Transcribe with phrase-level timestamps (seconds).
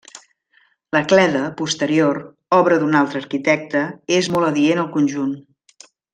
[0.95, 2.21] La cleda, posterior,
[2.59, 3.83] obra d'un altre arquitecte,
[4.21, 5.37] és molt adient al conjunt.